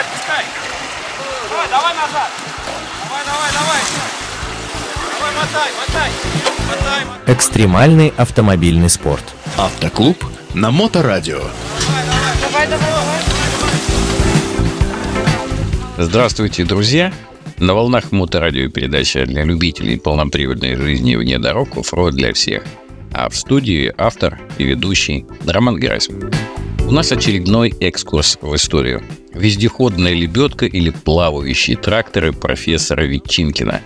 [0.00, 0.44] Давай, отпускай.
[1.50, 2.30] Давай, давай назад.
[3.04, 3.80] Давай, давай, давай.
[5.18, 6.10] Давай, мотай, мотай.
[6.68, 7.34] Мотай, мотай.
[7.34, 9.24] Экстремальный автомобильный спорт.
[9.58, 10.24] Автоклуб
[10.54, 11.40] на Моторадио.
[12.40, 13.20] Давай, давай, давай.
[15.98, 17.12] Здравствуйте, друзья!
[17.58, 22.64] На волнах моторадио передача для любителей полноприводной жизни вне дорог оффроуд для всех.
[23.12, 26.32] А в студии автор и ведущий Роман Герасимов.
[26.88, 29.02] У нас очередной экскурс в историю.
[29.40, 33.80] Вездеходная лебедка или плавающие тракторы профессора Ветчинкина.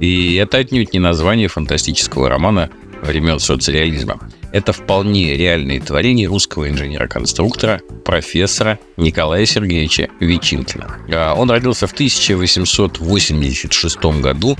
[0.00, 2.70] И это отнюдь не название фантастического романа
[3.02, 4.18] времен соцреализма.
[4.50, 10.96] Это вполне реальные творения русского инженера-конструктора, профессора Николая Сергеевича Ветчинкина.
[11.12, 14.56] А Он родился в 1886 году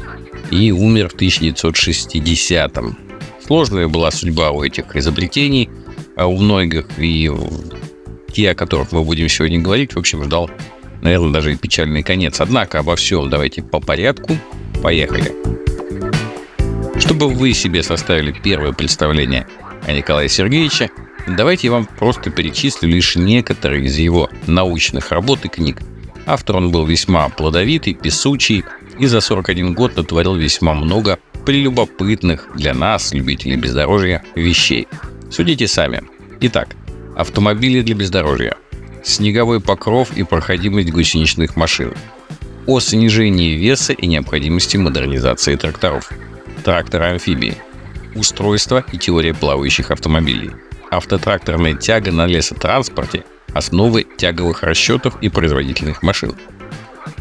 [0.50, 2.78] и умер в 1960.
[3.46, 5.70] Сложная была судьба у этих изобретений,
[6.16, 7.30] а у многих и
[8.34, 10.50] те, о которых мы будем сегодня говорить, в общем, ждал,
[11.02, 12.40] наверное, даже и печальный конец.
[12.40, 14.36] Однако обо всем давайте по порядку.
[14.82, 15.32] Поехали.
[16.98, 19.46] Чтобы вы себе составили первое представление
[19.86, 20.90] о Николае Сергеевиче,
[21.28, 25.78] давайте я вам просто перечислю лишь некоторые из его научных работ и книг.
[26.26, 28.64] Автор он был весьма плодовитый, песучий
[28.98, 34.88] и за 41 год натворил весьма много прелюбопытных для нас, любителей бездорожья, вещей.
[35.30, 36.02] Судите сами.
[36.40, 36.76] Итак,
[37.16, 38.56] автомобили для бездорожья,
[39.02, 41.94] снеговой покров и проходимость гусеничных машин,
[42.66, 46.10] о снижении веса и необходимости модернизации тракторов,
[46.64, 47.56] тракторы-амфибии,
[48.14, 50.50] устройство и теория плавающих автомобилей,
[50.90, 56.34] автотракторная тяга на лесотранспорте, основы тяговых расчетов и производительных машин,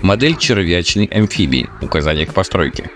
[0.02, 2.90] модель червячной амфибии, указание к постройке,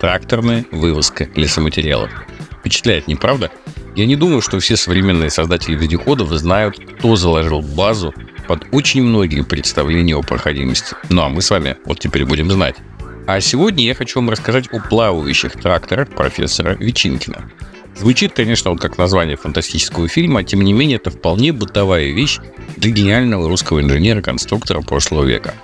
[0.00, 2.10] тракторная вывозка лесоматериалов.
[2.58, 3.50] Впечатляет, не правда?
[3.96, 8.12] Я не думаю, что все современные создатели вездеходов знают, кто заложил базу
[8.46, 10.94] под очень многие представления о проходимости.
[11.08, 12.76] Ну а мы с вами вот теперь будем знать.
[13.26, 17.50] А сегодня я хочу вам рассказать о плавающих тракторах профессора Ветчинкина.
[17.98, 22.38] Звучит, конечно, вот как название фантастического фильма, тем не менее это вполне бытовая вещь
[22.76, 25.54] для гениального русского инженера-конструктора прошлого века.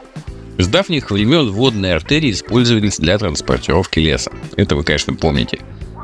[0.56, 4.32] С давних времен водные артерии использовались для транспортировки леса.
[4.56, 5.58] Это вы, конечно, помните.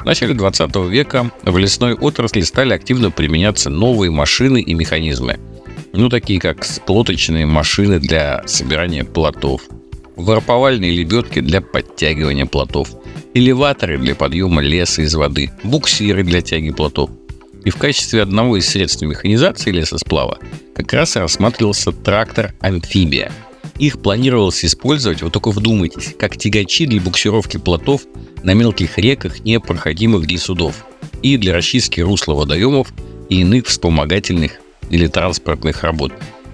[0.09, 5.39] Начале 20 века в лесной отрасли стали активно применяться новые машины и механизмы.
[5.93, 9.61] Ну, такие как сплоточные машины для собирания плотов,
[10.17, 12.89] варповальные лебедки для подтягивания плотов,
[13.35, 17.11] элеваторы для подъема леса из воды, буксиры для тяги плотов.
[17.67, 20.39] И в качестве одного из средств механизации лесосплава
[20.75, 23.31] как раз и рассматривался трактор-амфибия.
[23.79, 28.07] Их планировалось использовать, вот только вдумайтесь, как тягачи для буксировки плотов
[28.43, 30.85] на мелких реках, непроходимых для судов,
[31.23, 32.93] и для расчистки русла водоемов
[33.29, 34.61] и иных вспомогательных
[34.91, 36.13] или транспортных работ.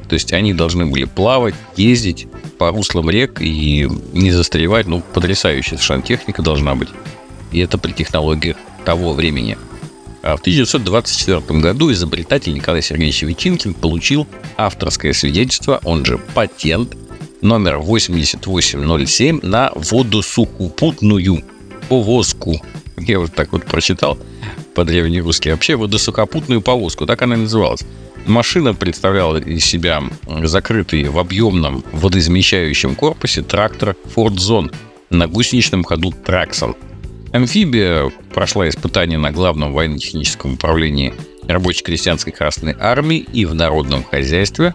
[0.08, 2.26] То есть они должны были плавать, ездить
[2.58, 4.86] по руслам рек и не застревать.
[4.86, 6.88] Ну, потрясающая совершенно техника должна быть.
[7.52, 9.56] И это при технологиях того времени.
[10.22, 16.96] А в 1924 году изобретатель Николай Сергеевич Ветчинкин получил авторское свидетельство, он же патент,
[17.42, 21.44] номер 8807 на водосухопутную
[21.88, 22.60] повозку.
[22.96, 24.18] Я вот так вот прочитал
[24.74, 25.50] по-древнерусски.
[25.50, 27.84] Вообще водосухопутную повозку, так она и называлась.
[28.26, 30.02] Машина представляла из себя
[30.42, 34.74] закрытый в объемном водоизмещающем корпусе трактор Ford Zone
[35.10, 36.74] на гусеничном ходу Траксон.
[37.32, 41.12] Амфибия прошла испытания на главном военно-техническом управлении
[41.48, 44.74] рабоче-крестьянской Красной Армии и в народном хозяйстве,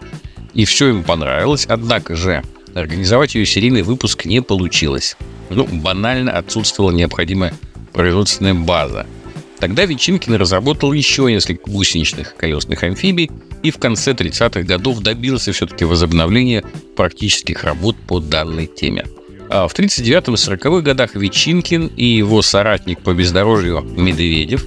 [0.53, 2.43] и все им понравилось, однако же
[2.75, 5.17] организовать ее серийный выпуск не получилось.
[5.49, 7.53] Ну, банально отсутствовала необходимая
[7.93, 9.05] производственная база–
[9.59, 13.29] Тогда Ветчинкин разработал еще несколько гусеничных колесных амфибий
[13.61, 16.63] и в конце 30-х годов добился все-таки возобновления
[16.95, 19.05] практических работ по данной теме.
[19.49, 24.65] А в 39-40-х годах Ветчинкин и его соратник по бездорожью Медведев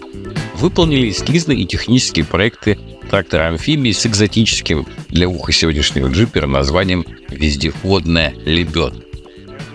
[0.57, 2.79] выполнили эскизные и технические проекты
[3.11, 9.12] трактора-амфибии с экзотическим для уха сегодняшнего джипера названием «Вездеходная лебедка».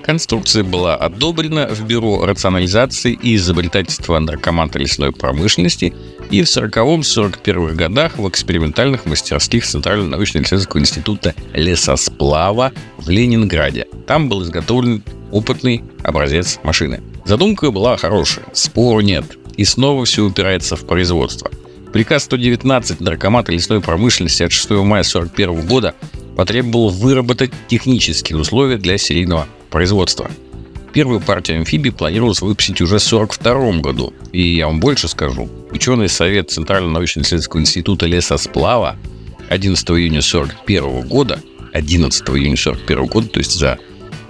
[0.07, 5.94] Конструкция была одобрена в Бюро рационализации и изобретательства наркомата лесной промышленности
[6.31, 13.86] и в 40-41 годах в экспериментальных мастерских Центрального научно-исследовательского института лесосплава в Ленинграде.
[14.07, 17.01] Там был изготовлен опытный образец машины.
[17.25, 19.25] Задумка была хорошая, спору нет.
[19.57, 21.51] И снова все упирается в производство.
[21.92, 25.95] Приказ 119 наркомата лесной промышленности от 6 мая 1941 года
[26.38, 30.31] потребовал выработать технические условия для серийного производства.
[30.94, 34.13] Первую партию амфибий планировалось выпустить уже в 1942 году.
[34.31, 35.50] И я вам больше скажу.
[35.72, 38.95] Ученый совет Центрального научно-исследовательского института лесосплава
[39.50, 41.42] 11 июня 1941 года
[41.74, 43.80] 11 июня 1941 года, то есть за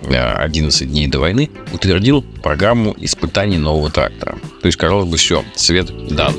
[0.03, 4.37] 11 дней до войны, утвердил программу испытаний нового трактора.
[4.61, 6.33] То есть, казалось бы, все, свет дан.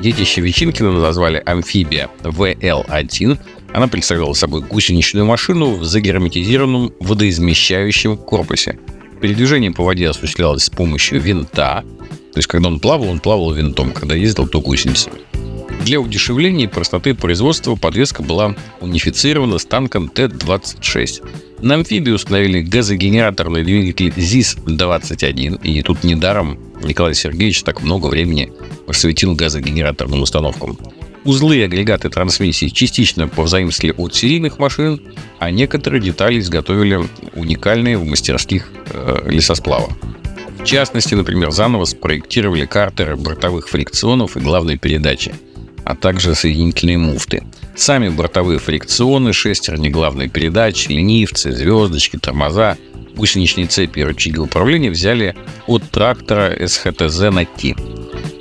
[0.00, 3.38] Детище Вечинкина назвали амфибия ВЛ-1.
[3.72, 8.78] Она представляла собой гусеничную машину в загерметизированном водоизмещающем корпусе.
[9.20, 11.84] Передвижение по воде осуществлялось с помощью винта.
[12.32, 13.92] То есть, когда он плавал, он плавал винтом.
[13.92, 15.18] Когда ездил, то гусеницами.
[15.84, 21.62] Для удешевления и простоты производства подвеска была унифицирована с танком Т-26.
[21.62, 28.52] На амфибии установили газогенераторный двигатель ЗИС-21, и тут недаром Николай Сергеевич так много времени
[28.86, 30.78] посвятил газогенераторным установкам.
[31.24, 35.02] Узлы и агрегаты трансмиссии частично повзаимствовали от серийных машин,
[35.38, 37.00] а некоторые детали изготовили
[37.34, 39.92] уникальные в мастерских э, лесосплава.
[40.58, 45.34] В частности, например, заново спроектировали картеры бортовых фрикционов и главной передачи,
[45.84, 47.44] а также соединительные муфты.
[47.76, 52.76] Сами бортовые фрикционы, шестерни главной передачи, ленивцы, звездочки, тормоза,
[53.18, 55.34] гусеничные цепи и рычаги управления взяли
[55.66, 57.76] от трактора СХТЗ на Ти.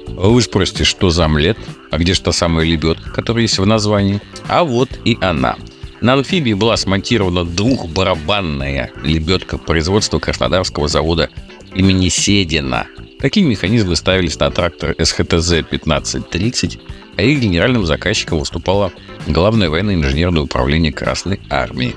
[0.07, 1.57] Вы спросите, что за омлет?
[1.91, 4.21] А где же та самая лебедка, которая есть в названии?
[4.47, 5.57] А вот и она.
[6.00, 11.29] На амфибии была смонтирована двухбарабанная лебедка производства Краснодарского завода
[11.74, 12.88] имени Седина.
[13.19, 16.79] Такие механизмы ставились на трактор СХТЗ-1530,
[17.18, 18.91] а их генеральным заказчиком выступало
[19.27, 21.94] Главное военно-инженерное управление Красной Армии.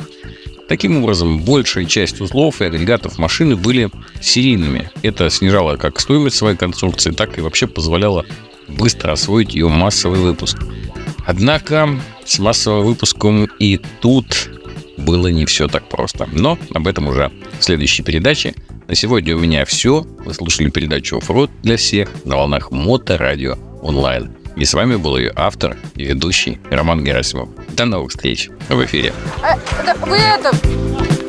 [0.71, 3.91] Таким образом, большая часть узлов и агрегатов машины были
[4.21, 4.89] серийными.
[5.03, 8.25] Это снижало как стоимость своей конструкции, так и вообще позволяло
[8.69, 10.59] быстро освоить ее массовый выпуск.
[11.27, 14.49] Однако с массовым выпуском и тут
[14.97, 16.29] было не все так просто.
[16.31, 18.55] Но об этом уже в следующей передаче.
[18.87, 20.07] На сегодня у меня все.
[20.25, 24.40] Вы слушали передачу «Оффроуд» для всех на волнах Моторадио онлайн.
[24.61, 27.49] И с вами был ее автор и ведущий Роман Герасимов.
[27.71, 29.15] До новых встреч в эфире.
[29.43, 29.57] Э,
[30.07, 30.55] вы это,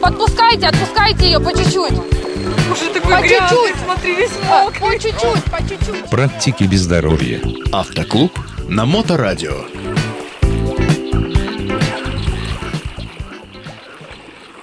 [0.02, 1.94] подпускайте, отпускайте ее по чуть-чуть.
[1.94, 3.76] Уже такой По грязный, чуть-чуть.
[3.86, 5.00] смотри, весь По мокрый.
[5.00, 6.10] чуть-чуть, по чуть-чуть.
[6.10, 7.40] Практики без здоровья.
[7.72, 8.38] Автоклуб
[8.68, 9.64] на Моторадио.